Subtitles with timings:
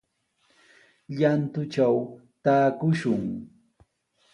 [1.17, 1.97] Llantutraw
[2.43, 3.23] taakushun.